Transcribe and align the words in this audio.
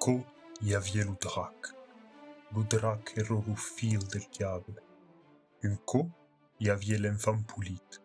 co 0.00 0.24
y 0.62 0.74
avait 0.74 1.04
le 1.04 1.14
drac. 1.20 1.54
Le 2.56 2.64
drac 2.64 3.12
era 3.16 3.34
le 3.46 3.54
fil 3.54 3.98
del 4.08 4.22
diable. 4.32 4.82
Un 5.62 5.76
co 5.84 6.08
y 6.58 6.70
avait 6.70 6.96
l'enfant 6.96 7.38
Poulite. 7.42 8.02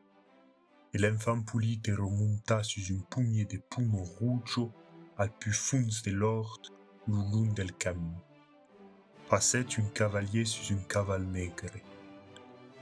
Et 0.93 0.97
l'enfant 0.97 1.41
Poulite 1.41 1.87
remonta 1.87 2.63
sur 2.63 2.83
une 2.89 3.01
poignée 3.03 3.45
de 3.45 3.59
pommes 3.69 3.95
rouges 3.95 4.69
al 5.17 5.31
plus 5.39 5.53
fond 5.53 5.87
de 6.05 6.11
l'ordre 6.11 6.69
le 7.07 7.13
long 7.13 7.53
del 7.53 7.71
camin. 7.71 8.21
Passait 9.29 9.65
un 9.79 9.87
cavalier 9.93 10.43
sur 10.43 10.75
un 10.75 10.81
caval 10.89 11.23
negre. 11.23 11.79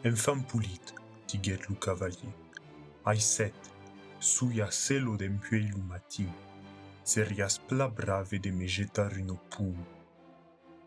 Enfant 0.03 0.39
Poulite, 0.39 0.95
diguet 1.27 1.59
le 1.69 1.75
cavalier, 1.75 2.33
aiset, 3.05 3.53
suia 4.19 4.71
celo 4.71 5.17
d'empuei 5.17 5.67
le 5.67 5.77
matin. 5.83 6.25
Serias 7.05 7.59
pla 7.59 7.89
brave 7.89 8.39
de 8.39 8.49
me 8.49 8.65
jetar 8.65 9.11
une 9.17 9.37
pomme. 9.49 9.83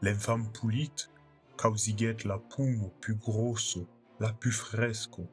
L'enfant 0.00 0.42
Poulite 0.44 1.10
causiguet 1.58 2.24
la 2.24 2.38
pomme 2.38 2.90
plus 3.02 3.16
grosso, 3.16 3.86
la 4.18 4.32
plus 4.32 4.52
fresco, 4.52 5.26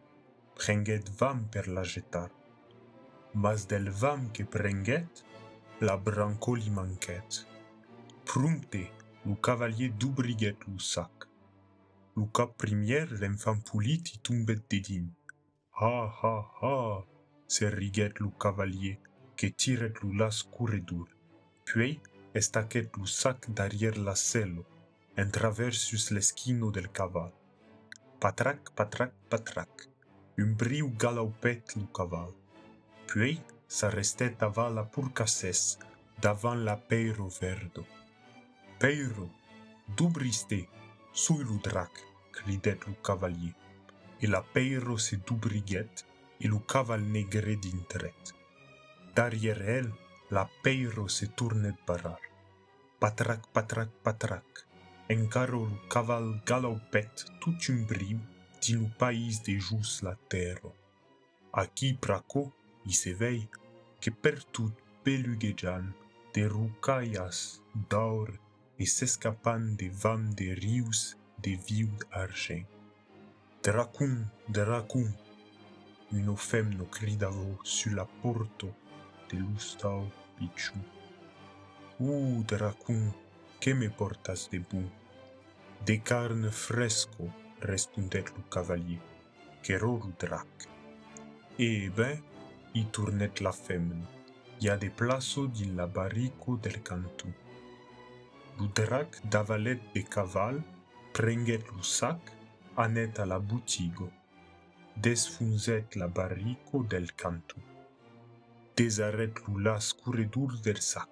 prenguet 0.56 1.08
vam 1.18 1.46
per 1.50 1.70
la 1.70 1.84
jetar. 1.84 2.30
Mas 3.34 3.66
del 3.66 3.90
vam 3.92 4.30
que 4.34 4.44
prenguet, 4.44 5.24
la 5.80 5.96
branco 5.96 6.54
li 6.56 6.70
manquet. 6.70 7.48
Prompte, 8.26 8.84
le 9.26 9.36
cavalier 9.36 9.88
d'oubriguet 9.88 10.68
le 10.68 10.80
sac. 10.80 11.30
Le 12.18 12.26
cap 12.26 12.58
premier, 12.58 13.06
l'enfant 13.22 13.58
Poulite 13.58 14.16
y 14.16 14.18
tombet 14.20 14.60
de 14.70 14.80
din. 14.80 15.08
Ha 15.80 16.12
ha 16.22 16.36
ha, 16.62 17.06
se 17.48 17.70
riguet 17.70 18.20
le 18.20 18.30
cavalier, 18.38 19.00
que 19.36 19.48
tiret 19.48 19.94
le 20.04 20.14
las 20.18 20.44
corredor. 20.44 21.08
Puis, 21.66 22.00
estaquet 22.34 22.90
le 22.98 23.06
sac 23.06 23.50
derrière 23.50 23.98
la 23.98 24.16
selle, 24.16 24.64
en 25.18 25.30
travers 25.30 25.74
sur 25.74 26.14
l'esquino 26.14 26.72
del 26.72 26.90
caval. 26.90 27.32
Patrac, 28.20 28.72
patrac, 28.76 29.14
patrac. 29.30 29.90
Un 30.38 30.56
brio 30.56 30.90
galopet 30.98 31.64
le 31.76 31.86
caval. 31.94 32.32
Puis, 33.08 33.42
s'arrestet 33.68 34.36
avant 34.42 34.70
la 34.70 34.84
pourcassesse, 34.84 35.78
davant 36.22 36.56
la 36.56 36.78
peiro 36.78 37.30
verdo. 37.30 37.86
Peiro, 38.80 39.30
dubriste, 39.96 40.68
sui 41.12 41.44
le 41.44 41.58
drac, 41.62 41.92
cridet 42.32 42.80
le 42.88 42.94
cavalier. 43.04 43.54
Et 44.22 44.28
la 44.28 44.42
peiro 44.42 44.98
se 44.98 45.16
dubriguet, 45.18 46.06
et 46.40 46.48
le 46.48 46.60
caval 46.60 47.02
negre 47.02 47.56
d'intret. 47.56 48.14
Derrière 49.16 49.62
elle, 49.62 49.92
la 50.32 50.50
peiro 50.64 51.08
se 51.08 51.28
tourne 51.28 51.76
parar. 51.86 52.20
Patrac, 53.00 53.46
patrac, 53.54 53.90
patrac. 54.04 54.44
Encaro 55.12 55.66
le 55.66 55.88
caval 55.88 56.42
galopet 56.48 57.12
tout 57.40 57.56
un 57.70 57.84
brio 57.86 58.18
din 58.60 58.90
pays 58.98 59.40
de 59.46 59.60
jus 59.60 60.02
la 60.02 60.16
terre. 60.30 60.72
Aquí 61.52 61.94
praco, 61.94 62.54
i 62.86 62.94
se 62.94 63.14
vei, 63.14 63.48
que 64.02 64.10
per 64.10 64.44
tout 64.52 64.74
beluguejan 65.06 65.94
de 66.34 66.48
rucaillas 66.48 67.62
d'or 67.90 68.32
et 68.80 68.88
s'escapan 68.88 69.76
de 69.78 69.90
vam 69.90 70.34
de 70.34 70.56
rius 70.56 71.20
de 71.44 71.54
viu 71.68 71.92
argent. 72.12 72.66
Dracum, 73.62 74.26
dracum, 74.50 75.12
une 76.14 76.36
femme 76.36 76.74
no 76.74 76.86
cridavo 76.86 77.60
sur 77.64 77.94
la 77.94 78.06
porte 78.06 78.66
de 79.34 79.40
l'ustau 79.40 80.06
pichu. 80.38 80.78
Ou, 82.00 82.44
dracun, 82.44 83.12
que 83.60 83.74
me 83.74 83.90
portas 83.90 84.50
debout? 84.52 84.90
De 85.86 85.98
carne 85.98 86.52
fresco, 86.52 87.30
respondet 87.62 88.30
lo 88.36 88.44
cavalier. 88.50 89.02
Qu'erreur, 89.64 90.08
drac. 90.20 90.68
Eh 91.58 91.90
ben, 91.96 92.22
y 92.74 92.84
tournet 92.86 93.42
la 93.42 93.54
femme. 93.54 94.04
Y 94.60 94.70
a 94.70 94.78
de 94.78 94.90
plaço 94.90 95.48
din 95.48 95.76
la 95.76 95.88
barrico 95.88 96.58
del 96.58 96.82
cantou. 96.84 97.34
Lo 98.60 98.68
drac 98.68 99.22
davalet 99.30 99.82
de 99.94 100.04
caval, 100.04 100.64
prenguet 101.12 101.64
lo 101.72 101.84
sac, 101.84 102.20
anet 102.76 103.20
a 103.20 103.26
la 103.26 103.40
boutigo. 103.40 104.10
Desfunzet 104.96 105.96
la 105.96 106.08
barrico 106.08 106.84
del 106.84 107.14
cantou. 107.14 107.73
Desarret 108.76 109.36
le 109.48 109.64
las 109.64 109.94
corredor 109.94 110.58
del 110.66 110.80
sac. 110.82 111.10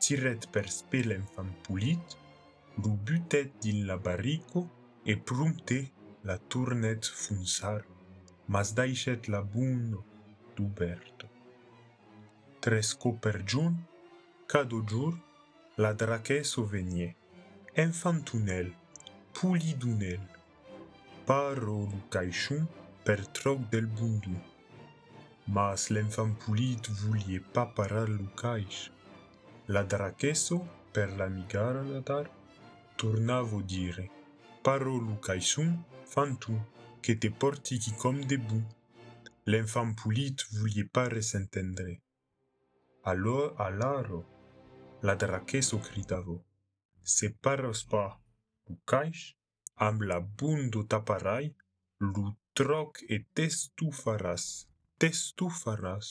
Tiret 0.00 0.46
per 0.54 0.70
spe 0.70 1.02
l'enfant 1.04 1.52
Poulite, 1.64 2.16
le 2.82 2.90
butet 3.06 3.50
din 3.60 3.84
la 3.86 3.98
barrico 3.98 4.62
et 5.04 5.16
prompte 5.16 5.92
la 6.24 6.38
tournet 6.38 7.04
funzar, 7.04 7.82
mas 8.48 8.72
daichet 8.72 9.28
la 9.28 9.42
buno 9.42 10.04
d'Uberto. 10.56 11.28
Tresco 12.60 13.12
per 13.12 13.42
giun, 13.44 13.76
cado 14.46 14.80
giur, 14.84 15.18
la 15.76 15.92
dracheso 15.92 16.64
venie, 16.64 17.14
infantunel, 17.76 18.72
pulidunel, 19.32 20.24
paro 21.26 21.78
lu 21.90 22.00
caixun 22.08 22.64
per 23.04 23.26
troc 23.26 23.68
del 23.68 23.86
bundu. 23.86 24.36
Mas 25.54 25.90
l'enfant 25.90 26.32
pulit 26.32 26.80
vouliait 26.88 27.44
pas 27.52 27.66
parar 27.66 28.06
lu 28.06 28.26
caix. 28.40 28.90
La 29.68 29.84
dracheso, 29.84 30.66
per 30.94 31.08
la 31.18 31.28
migara 31.28 31.82
da 31.84 32.00
dar, 32.00 32.30
tornavo 32.96 33.60
dire, 33.60 34.08
paro 34.62 34.96
lu 34.98 35.16
caixun, 35.20 35.74
fantu, 36.06 36.56
que 37.02 37.12
te 37.12 37.28
porti 37.28 37.78
qui 37.78 37.92
comme 37.92 38.24
debout. 38.24 38.64
L'enfant 39.44 39.92
Poulite 39.92 40.46
vouliait 40.52 40.88
pas 40.90 41.20
s'entendre. 41.20 41.98
Alors, 43.04 43.60
alors, 43.60 44.24
la 45.02 45.16
dracheso 45.16 45.78
cridavo, 45.80 46.42
separos 47.02 47.84
pas, 47.90 48.18
lu 48.70 48.76
caix, 48.86 49.36
am 49.76 50.02
la 50.02 50.20
bundo 50.20 50.84
taparai, 50.84 51.54
lu 52.00 52.32
troc 52.54 53.04
et 53.10 53.26
testu 55.02 55.48
faràs? 55.50 56.08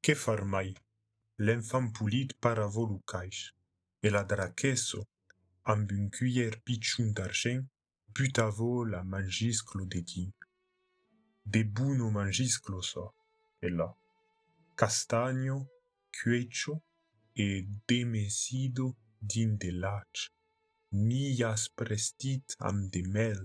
Que 0.00 0.14
far 0.14 0.44
mai? 0.44 0.68
L'enfant 1.44 1.88
pulit 1.96 2.34
para 2.44 2.66
volucais 2.78 3.38
e 4.00 4.08
la 4.14 4.22
draqueso 4.32 5.00
amb 5.72 5.90
un 5.96 6.04
cuèr 6.16 6.54
pichun 6.66 7.08
d'argent 7.16 7.64
putavo 8.14 8.68
la 8.92 9.00
mangisclo 9.14 9.82
de 9.92 10.02
qui 10.10 10.24
de 11.52 11.62
buno 11.74 12.06
mangisclo 12.18 12.80
so 12.90 13.06
e 13.66 13.68
la 13.78 13.88
castagno 14.80 15.58
cuecho 16.16 16.74
e 17.44 17.46
demesido 17.90 18.86
din 19.32 19.50
de 19.62 19.72
lach 19.82 20.18
millas 21.08 21.62
prestit 21.78 22.46
amb 22.68 22.80
de 22.94 23.02
mel 23.14 23.40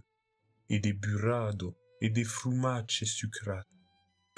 e 0.73 0.75
de 0.85 0.94
burado 1.03 1.69
e 2.05 2.07
de 2.16 2.23
frumace 2.35 3.05
sucrate 3.17 3.81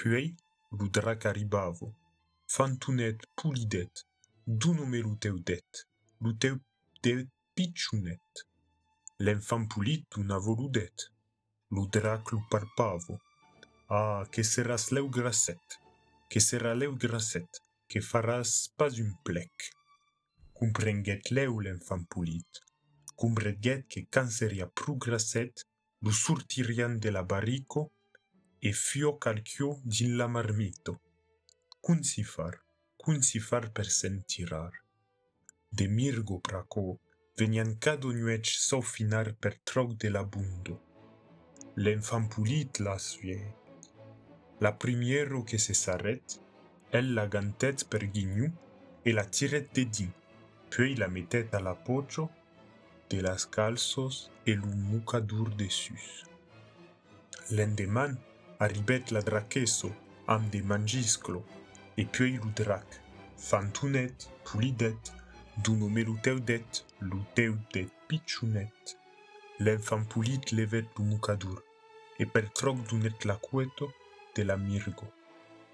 Puis, 0.04 0.36
lu 0.78 0.90
drac 0.90 1.24
arribavo. 1.24 1.94
Fantunet 2.46 3.16
pulidet, 3.34 4.02
d'uno 4.46 4.84
me 4.84 4.98
lu 5.00 5.16
teu 5.16 5.38
det, 5.40 5.86
lu 6.20 6.36
teu 6.36 6.60
det 7.02 7.26
pichunet. 7.54 8.42
L'enfant 9.18 9.64
pulit 9.66 10.04
una 10.18 10.36
voludet. 10.36 11.06
Lu 11.70 11.86
drac 11.88 12.32
lu 12.32 12.42
parpavo. 12.50 13.16
Ah, 13.88 14.24
que 14.30 14.44
seras 14.44 14.90
leu 14.90 15.08
grasset, 15.08 15.64
que 16.28 16.38
sera 16.38 16.74
leu 16.74 16.92
grasset, 16.96 17.48
que 17.88 18.02
faras 18.02 18.68
pas 18.76 19.00
un 19.00 19.12
plec. 19.24 19.72
Leu 21.30 21.60
l'enfant 21.60 22.04
pulit. 22.10 22.60
Comprenguet 23.16 23.86
que 23.88 24.00
quand 24.10 24.28
seria 24.28 24.66
pru 24.66 24.98
grasset, 24.98 25.64
lu 26.02 26.12
sortirian 26.12 27.00
de 27.00 27.08
la 27.08 27.22
barrico 27.22 27.93
e 28.66 28.72
fio 28.72 29.18
calcio 29.18 29.80
din 29.84 30.16
la 30.16 30.26
marmito. 30.26 31.00
Si 32.00 32.24
far, 32.24 32.54
cun 32.96 33.20
si 33.20 33.38
far 33.38 33.70
per 33.70 33.90
sentirar. 33.90 34.72
De 35.68 35.86
mirgo 35.86 36.38
praco, 36.40 36.98
venian 37.36 37.76
cado 37.78 38.10
nuec 38.12 38.46
sofinar 38.46 39.34
per 39.36 39.60
troc 39.68 39.88
de 40.02 40.08
la 40.08 40.24
bundo. 40.24 40.80
L'enfant 41.76 42.26
pulit 42.26 42.80
la 42.80 42.96
suie. 42.98 43.52
La 44.60 44.72
primiero 44.72 45.44
que 45.44 45.58
se 45.58 45.74
s'arrête, 45.74 46.40
elle 46.90 47.12
la 47.12 47.26
gantet 47.26 47.84
per 47.90 48.06
guignou 48.06 48.50
et 49.04 49.12
la 49.12 49.26
tiret 49.26 49.68
de 49.74 49.84
din, 49.84 50.12
puis 50.70 50.94
la 50.94 51.08
mettet 51.08 51.54
à 51.54 51.60
la 51.60 51.74
pocho 51.74 52.30
de 53.10 53.20
las 53.20 53.44
calzos 53.44 54.30
et 54.46 54.54
le 54.54 54.72
mucadur 54.90 55.50
dessus. 55.50 56.24
L'endeman 57.50 58.16
arribet 58.58 59.10
la 59.10 59.22
dracheso 59.22 59.92
am 60.26 60.48
de 60.50 60.62
mangisclo, 60.62 61.44
et 61.96 62.04
puis 62.04 62.32
le 62.32 62.50
drac, 62.54 62.86
fantunet, 63.36 64.14
pulidet, 64.44 64.96
d'où 65.58 65.76
nommé 65.76 66.04
l'uteudet, 66.04 66.64
l'uteudet 67.00 67.88
pichunet. 68.08 68.72
L'enfant 69.60 70.04
pulit 70.04 70.50
levet 70.52 70.86
l'umucadur, 70.96 71.62
et 72.18 72.26
per 72.26 72.50
troc 72.52 72.76
dunet 72.88 73.24
la 73.24 73.36
cueto 73.36 73.92
de 74.34 74.42
la 74.42 74.56
mirgo. 74.56 75.06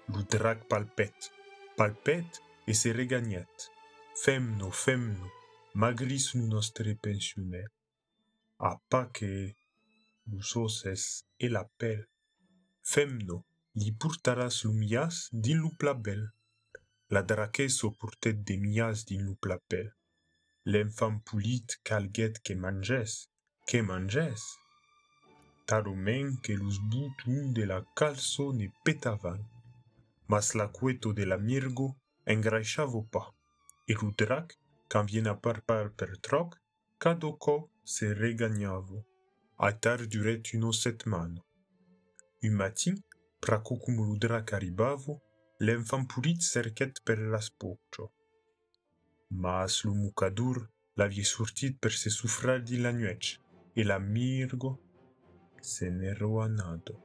L'udrac 0.09 0.67
palpet, 0.67 1.31
palpet 1.77 2.41
et 2.67 2.73
se 2.73 2.89
regagnet. 2.89 3.71
Femno, 4.15 4.69
femno, 4.69 5.31
magris 5.73 6.35
nu 6.35 6.47
nostre 6.47 6.93
pensioner. 6.93 7.65
A 8.59 8.79
pas 8.89 9.05
que 9.05 9.51
l'usoses 10.27 11.25
et 11.39 11.49
l'appel. 11.49 12.10
Femno, 12.91 13.37
li 13.79 13.89
purtaras 13.95 14.55
lumias 14.65 15.29
din. 15.31 15.61
La 17.13 17.21
draqueso 17.21 17.91
purtet 17.99 18.37
de 18.47 18.57
mias 18.57 19.05
din 19.05 19.21
lu 19.27 19.35
plapel. 19.35 19.87
L'enfant 20.65 21.19
pulit 21.23 21.79
calguet 21.87 22.33
que 22.43 22.53
manges, 22.53 23.29
que 23.65 23.81
manges. 23.81 24.43
Taromen 25.65 26.35
que 26.43 26.53
lus 26.53 26.79
butun 26.89 27.53
de 27.53 27.63
la 27.71 27.79
calzo 27.95 28.51
ne 28.51 28.67
petavan. 28.83 29.39
Mas 30.27 30.53
la 30.53 30.67
cueto 30.67 31.13
de 31.13 31.25
la 31.25 31.37
mirgo 31.37 31.95
engraixavo 32.25 33.03
pas. 33.03 33.29
Et 33.87 33.95
l'udrac, 34.01 34.59
quand 34.89 35.05
vien 35.05 35.27
a 35.27 35.35
parpar 35.35 35.91
per 35.91 36.17
troc, 36.19 36.59
cadoco 36.99 37.69
se 37.85 38.13
regagnavo. 38.13 39.05
A 39.57 39.71
tar 39.71 40.07
duret 40.07 40.53
uno 40.53 40.73
setmano. 40.73 41.50
Un 42.43 42.53
matin, 42.53 42.95
praco 43.39 43.77
cum 43.77 43.95
l'udrac 44.03 44.53
arribavo, 44.53 45.21
l'enfant 45.59 46.05
pulit 46.05 46.41
cerquet 46.41 47.01
per 47.03 47.19
l'aspoccio. 47.19 48.11
Mas 49.43 49.83
lo 49.83 49.93
mucadur 49.93 50.57
l'avie 50.95 51.23
sortit 51.23 51.77
per 51.77 51.93
se 51.93 52.09
suffrar 52.09 52.63
di 52.63 52.77
la 52.79 52.91
nuec, 52.91 53.37
e 53.73 53.83
la 53.83 53.99
mirgo 53.99 54.71
se 55.61 55.89
n'ero 55.89 56.41
anado. 56.41 56.95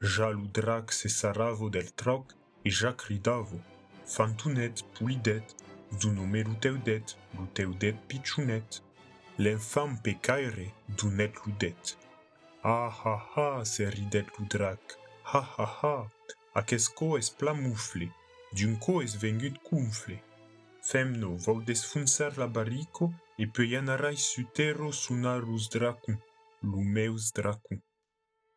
Ja 0.00 0.28
l'udrac 0.28 0.92
se 0.92 1.08
saravo 1.08 1.70
del 1.70 1.94
troc, 1.94 2.36
e 2.62 2.70
ja 2.70 2.94
cridavo, 2.94 3.58
fantunet 4.04 4.84
pulidet, 4.92 5.54
zunome 5.98 6.42
luteudet, 6.42 7.16
luteudet 7.36 7.96
pichunet, 8.06 8.82
l'enfant 9.38 9.96
pecaire 10.02 10.74
dunet 10.88 11.32
ludet. 11.44 11.96
Ah 12.68 12.90
ha 13.00 13.16
ha, 13.32 13.64
se 13.64 13.84
ridet 13.88 14.26
l'udrac, 14.36 14.98
ha 15.30 15.40
ha 15.56 15.66
ha, 15.80 15.96
Aquesco 16.58 17.16
es 17.16 17.28
plamufle, 17.30 18.08
dunco 18.58 19.02
es 19.02 19.14
vengut 19.22 19.60
cumfle. 19.62 20.16
Femno 20.82 21.36
vau 21.44 21.60
desfunzar 21.62 22.32
la 22.38 22.48
barico 22.48 23.06
e 23.38 23.46
peianarai 23.46 24.16
sutero 24.16 24.90
sunarus 24.90 25.68
dracum, 25.74 26.16
lumeus 26.62 27.30
dracum. 27.38 27.78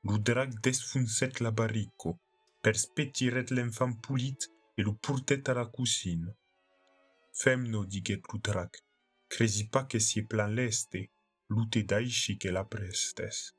Ludrac 0.08 0.58
desfunset 0.64 1.40
la 1.42 1.52
barico, 1.52 2.16
perspetiret 2.64 3.52
l'enfant 3.52 3.94
pulit 4.02 4.50
e 4.78 4.82
lu 4.82 4.96
purtet 5.04 5.50
a 5.50 5.54
la 5.54 5.68
cusino. 5.76 6.34
Femno 7.42 7.84
diget 7.84 8.24
ludrac, 8.32 8.82
pas 9.70 9.86
que 9.86 10.00
si 10.00 10.26
plan 10.26 10.56
leste, 10.56 11.12
lute 11.50 11.84
daishi 11.84 12.38
que 12.40 12.50
la 12.50 12.64
prestes. 12.64 13.59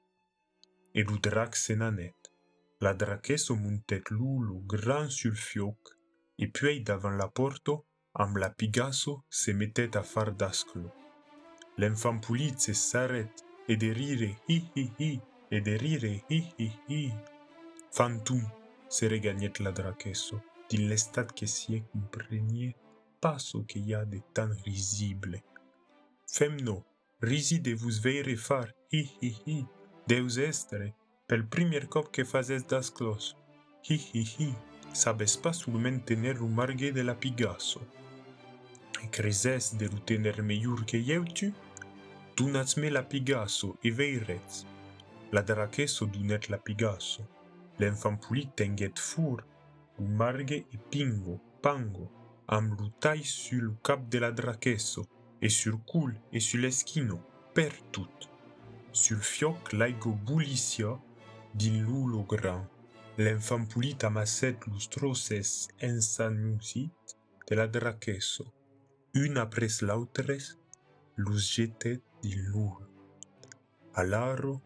E 0.93 1.03
ludrac 1.03 1.57
se 1.57 1.75
nanet. 1.75 2.31
La 2.79 2.93
dracheso 2.95 3.55
muntet 3.55 4.11
lulo 4.11 4.63
grand 4.67 5.09
sul 5.09 5.37
fioc, 5.37 5.97
e 6.37 6.49
puei 6.51 6.81
davant 6.83 7.17
la 7.17 7.29
porto, 7.29 7.87
am 8.13 8.37
la 8.37 8.51
pigasso 8.51 9.25
se 9.29 9.53
mettet 9.53 9.97
a 9.97 10.03
far 10.03 10.33
dasclo. 10.33 10.89
L'enfant 11.77 12.19
pulit 12.21 12.59
se 12.59 12.75
s'arret, 12.75 13.45
e 13.67 13.77
de 13.77 13.93
rire 13.93 14.31
hi 14.47 14.59
hi 14.75 14.87
hi, 14.99 15.21
e 15.49 15.61
de 15.61 15.77
rire 15.77 16.25
hi 16.29 16.41
hi 16.59 16.71
hi. 16.89 17.15
Fantum 17.93 18.43
se 18.89 19.07
regagnet 19.09 19.61
la 19.61 19.71
dracheso, 19.71 20.43
din 20.69 20.89
l'estat 20.89 21.33
que 21.33 21.47
si 21.47 21.83
comprenie 21.93 22.75
passo 23.21 23.65
que 23.67 23.79
y 23.79 23.93
a 23.95 24.05
de 24.05 24.23
tan 24.33 24.57
risible. 24.65 25.45
Femno, 26.27 26.87
risi 27.21 27.61
de 27.61 27.75
vos 27.75 27.99
veire 27.99 28.37
far, 28.37 28.75
hi 28.91 29.03
hi 29.21 29.37
hi, 29.45 29.67
deus 30.11 30.39
estere, 30.43 30.89
pel 31.29 31.45
primer 31.47 31.85
cop 31.87 32.09
que 32.11 32.25
fazes 32.25 32.65
das 32.67 32.89
clos. 32.91 33.37
Hi 33.87 33.95
hi 33.95 34.23
hi, 34.27 34.49
sabes 34.93 35.37
pas 35.37 35.57
sulment 35.57 36.01
tener 36.05 36.41
un 36.43 36.51
margue 36.51 36.91
de 36.91 37.05
la 37.05 37.15
pigasso. 37.15 37.81
E 39.05 39.07
creses 39.07 39.77
de 39.79 39.87
lu 39.87 40.01
tener 40.01 40.43
meiur 40.43 40.85
que 40.85 40.99
eu 41.13 41.25
tu? 41.25 41.53
Me 42.77 42.91
la 42.91 43.05
pigasso 43.05 43.79
e 43.85 43.91
veirets. 43.91 44.67
La 45.31 45.43
dracheso 45.43 46.07
dunet 46.07 46.49
la 46.49 46.59
pigasso. 46.59 47.23
L'enfant 47.79 48.17
pulit 48.17 48.51
tenget 48.57 48.99
fur, 48.99 49.45
un 49.99 50.17
margue 50.17 50.67
e 50.73 50.79
pingo, 50.91 51.39
pango, 51.63 52.11
am 52.47 52.75
lutai 52.77 53.23
sul 53.23 53.77
cap 53.81 54.09
de 54.09 54.19
la 54.19 54.33
dracheso, 54.33 55.07
e 55.39 55.49
sur 55.49 55.79
cul 55.85 56.19
e 56.33 56.41
sul 56.41 56.65
eschino, 56.65 57.25
per 57.53 57.73
tout. 57.93 58.30
sul 58.93 59.21
fioc 59.23 59.73
l'aigo 59.73 60.13
bulicia 60.13 60.99
din 61.53 61.83
l'ulo 61.83 62.25
gran. 62.25 62.67
L'enfant 63.19 63.67
pulit 63.67 64.05
amasset 64.05 64.67
los 64.67 64.89
trosses 64.89 65.69
ensanusit 65.81 66.91
de 67.49 67.55
la 67.55 67.67
draquesso. 67.67 68.53
Un 69.15 69.37
après 69.37 69.83
l'autre, 69.83 70.39
los 71.17 71.39
jetet 71.55 72.03
din 72.23 72.43
l'ulo. 72.51 72.89
A 73.95 74.05
l'arro, 74.05 74.63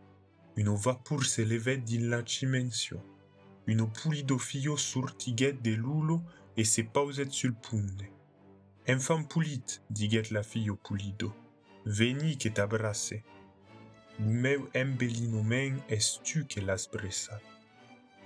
una 0.57 0.75
vapor 0.77 1.25
se 1.25 1.45
levet 1.45 1.79
din 1.79 2.09
la 2.09 2.23
cimensio. 2.23 3.03
Un 3.67 3.91
pulido 3.91 4.39
fio 4.39 4.77
sortiguet 4.77 5.61
de 5.63 5.75
l'ulo 5.75 6.23
e 6.55 6.65
se 6.65 6.85
pauset 6.85 7.31
sul 7.31 7.55
punde. 7.55 8.11
Enfant 8.87 9.25
pulit, 9.25 9.83
diguet 9.89 10.31
la 10.31 10.43
fio 10.43 10.77
pulido. 10.77 11.35
Veni 11.87 12.37
que 12.37 12.51
t'abrasse. 12.51 13.23
Ta 13.23 13.34
meu 14.19 14.69
embellinoment 14.75 15.81
es 15.89 16.21
tu 16.23 16.45
que 16.47 16.61
l'as 16.61 16.87
bressat. 16.91 17.43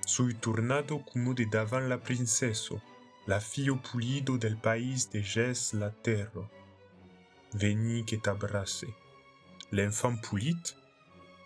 Sui 0.07 0.35
tornado 0.35 1.05
como 1.05 1.35
de 1.35 1.47
davant 1.47 1.89
la 1.89 1.99
princeso, 1.99 2.83
la 3.27 3.41
fio 3.41 3.77
pulido 3.81 4.39
del 4.39 4.57
país 4.57 5.11
de 5.11 5.23
Gès 5.23 5.75
la 5.75 5.91
terra. 5.91 6.49
Veni 7.55 8.05
que 8.05 8.17
t'abrace. 8.17 8.89
L'enfant 9.71 10.17
pulit, 10.17 10.75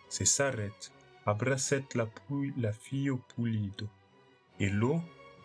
se 0.08 0.24
s'arret, 0.24 0.92
abracet 1.24 1.94
la 1.94 2.06
pui 2.06 2.52
la 2.56 2.72
fio 2.72 3.18
pulido. 3.34 3.88
E 4.58 4.70
lo, 4.70 5.02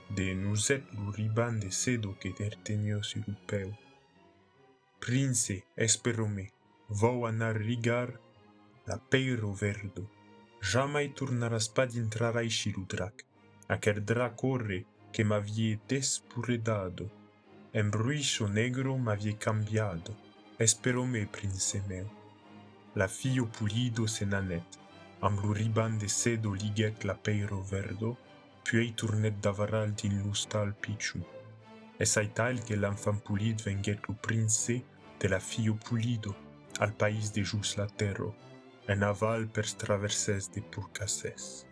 de 0.09 0.33
nuset 0.35 0.83
lo 0.93 1.11
riban 1.11 1.59
de 1.59 1.71
sedo 1.71 2.17
que 2.19 2.33
der 2.33 2.55
tenio 2.63 3.03
sur 3.03 3.25
peu. 3.45 3.71
Prince, 4.99 5.65
espero 5.75 6.27
me, 6.27 6.51
vau 6.89 7.25
anar 7.25 7.57
rigar 7.57 8.19
peiro 8.95 9.51
verdo. 9.51 10.07
Jamais 10.61 11.09
tornarás 11.09 11.67
pas 11.67 11.85
d'intrarai 11.85 12.49
shiludrac, 12.49 13.25
aquel 13.67 13.99
dracore 14.05 14.85
que 15.11 15.23
m'avie 15.23 15.79
despuredado. 15.89 17.11
En 17.73 17.89
bruixo 17.89 18.47
negro 18.47 18.97
m'avie 18.97 19.35
cambiado, 19.35 20.15
esperome 20.57 21.25
prince 21.25 21.81
meu. 21.89 22.07
La 22.95 23.07
fio 23.07 23.45
pulido 23.47 24.07
se 24.07 24.25
nanet, 24.25 24.79
am 25.21 25.35
lu 25.41 25.51
riban 25.53 25.97
de 25.99 26.07
sedo 26.07 26.53
liguet 26.53 27.03
la 27.03 27.15
peiro 27.15 27.61
verdo, 27.61 28.17
puis 28.63 28.93
tournet 28.93 29.35
davaral 29.41 29.93
din 29.93 30.23
lustal 30.23 30.73
pichu. 30.73 31.19
Es 31.99 32.17
aital 32.17 32.63
que 32.63 32.75
l'enfant 32.75 33.19
pulid 33.23 33.61
venget 33.61 33.99
lu 34.07 34.15
prince 34.15 34.81
de 35.19 35.27
la 35.27 35.39
fio 35.39 35.75
pulido, 35.75 36.35
al 36.79 36.93
país 36.93 37.33
de 37.33 37.43
jus 37.43 37.75
la 37.77 37.87
terro, 37.87 38.35
en 38.87 39.03
aval 39.03 39.47
per 39.51 39.67
traverses 39.77 40.49
de 40.51 40.63
purcasses. 40.63 41.66